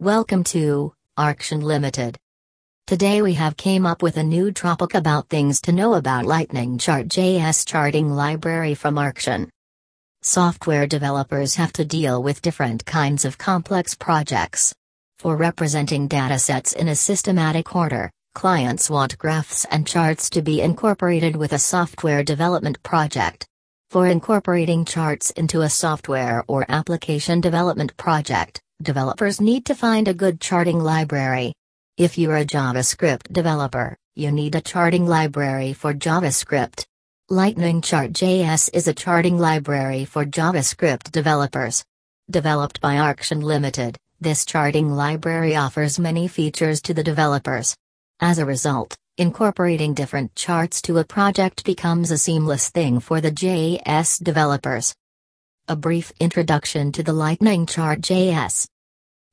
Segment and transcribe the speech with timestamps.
[0.00, 2.16] Welcome to Arction Limited.
[2.86, 6.78] Today we have came up with a new topic about things to know about Lightning
[6.78, 9.50] Chart JS charting library from Arction.
[10.22, 14.74] Software developers have to deal with different kinds of complex projects.
[15.18, 21.36] For representing datasets in a systematic order, clients want graphs and charts to be incorporated
[21.36, 23.44] with a software development project.
[23.90, 30.14] For incorporating charts into a software or application development project, developers need to find a
[30.14, 31.52] good charting library.
[31.96, 36.86] If you're a JavaScript developer, you need a charting library for JavaScript.
[37.28, 41.84] Lightning Chart JS is a charting library for JavaScript developers.
[42.30, 47.76] Developed by Arction Limited, this charting library offers many features to the developers.
[48.20, 53.30] As a result, incorporating different charts to a project becomes a seamless thing for the
[53.30, 54.94] JS developers.
[55.68, 58.66] A brief introduction to the Lightning Chart JS.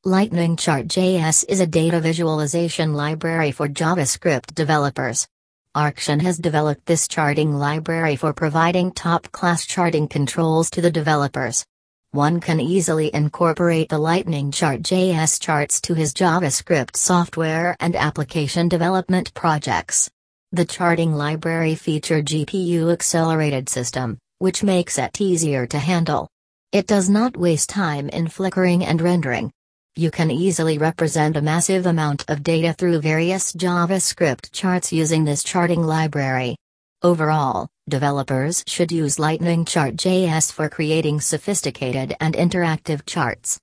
[0.04, 5.28] Lightning Chart JS is a data visualization library for JavaScript developers.
[5.74, 11.66] Arction has developed this charting library for providing top-class charting controls to the developers.
[12.12, 18.70] One can easily incorporate the Lightning Chart JS charts to his JavaScript software and application
[18.70, 20.10] development projects.
[20.52, 26.28] The charting library feature GPU accelerated system, which makes it easier to handle.
[26.72, 29.52] It does not waste time in flickering and rendering.
[29.96, 35.44] You can easily represent a massive amount of data through various JavaScript charts using this
[35.44, 36.56] charting library.
[37.02, 43.60] Overall, developers should use Lightning Chart JS for creating sophisticated and interactive charts.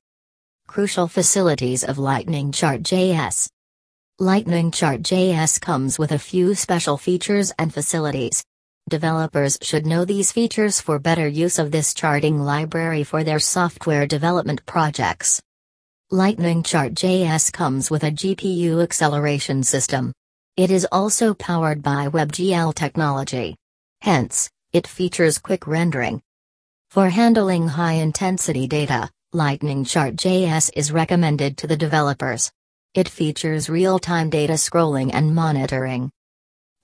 [0.67, 3.49] Crucial facilities of Lightning Chart JS
[4.21, 8.45] Lightning Chart JS comes with a few special features and facilities.
[8.91, 14.07] Developers should know these features for better use of this charting library for their software
[14.07, 15.41] development projects.
[16.11, 20.13] Lightning Chart JS comes with a GPU acceleration system.
[20.59, 23.57] It is also powered by WebGL technology.
[24.03, 26.21] Hence, it features quick rendering.
[26.91, 32.53] For handling high-intensity data, Lightning Chart JS is recommended to the developers.
[32.93, 36.11] It features real-time data scrolling and monitoring.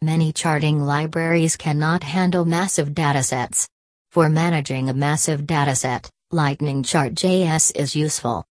[0.02, 3.68] Many charting libraries cannot handle massive datasets.
[4.12, 8.46] For managing a massive dataset, Lightning Chart JS is useful.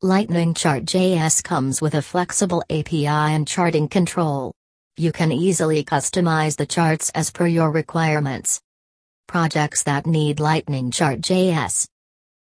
[0.00, 4.54] Lightning Chart JS comes with a flexible API and charting control.
[4.96, 8.58] You can easily customize the charts as per your requirements.
[9.26, 11.86] Projects that need Lightning Chart JS.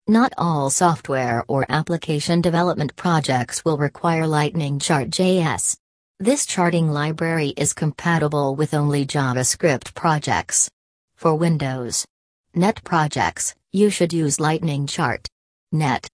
[0.07, 5.75] Not all software or application development projects will require Lightning Chart JS.
[6.21, 10.69] This charting library is compatible with only JavaScript projects.
[11.15, 12.05] For Windows
[12.53, 15.25] Net projects, you should use Lightning Chart.
[15.71, 16.09] Net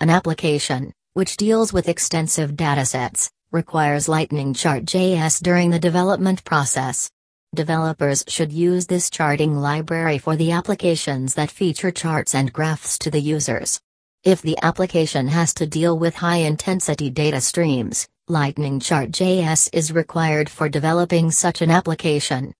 [0.00, 7.10] an application, which deals with extensive datasets, requires Lightning Chart JS during the development process.
[7.52, 13.10] Developers should use this charting library for the applications that feature charts and graphs to
[13.10, 13.80] the users.
[14.22, 20.50] If the application has to deal with high-intensity data streams, Lightning Chart JS is required
[20.50, 22.52] for developing such an application.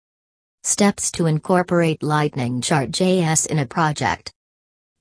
[0.63, 4.33] Steps to incorporate Lightning Chart JS in a project.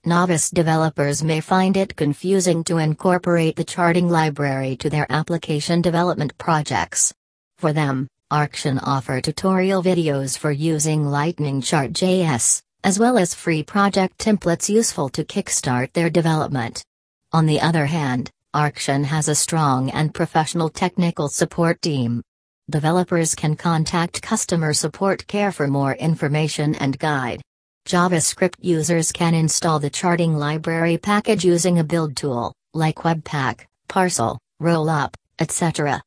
[0.04, 6.38] Novice developers may find it confusing to incorporate the charting library to their application development
[6.38, 7.14] projects.
[7.58, 13.64] For them, Arction offer tutorial videos for using Lightning Chart JS, as well as free
[13.64, 16.84] project templates useful to kickstart their development.
[17.32, 22.24] On the other hand, Arction has a strong and professional technical support team.
[22.72, 27.44] Developers can contact customer support care for more information and guide.
[27.88, 34.40] JavaScript users can install the charting library package using a build tool, like Webpack, Parcel,
[34.60, 36.02] Rollup, etc.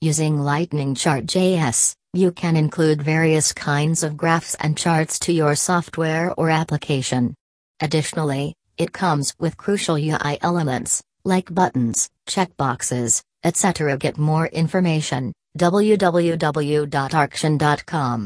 [0.00, 5.54] Using Lightning Chart JS, you can include various kinds of graphs and charts to your
[5.54, 7.34] software or application.
[7.80, 13.96] Additionally, it comes with crucial UI elements, like buttons, checkboxes, etc.
[13.98, 18.22] Get more information, www.arction.com.